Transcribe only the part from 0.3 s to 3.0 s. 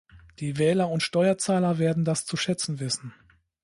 Die Wähler und Steuerzahler werden das zu schätzen